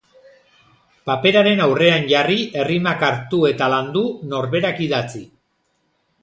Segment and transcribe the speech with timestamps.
[1.09, 5.23] Paperaren aurrean jarri, errimak hartu eta landu, norberak idatzi.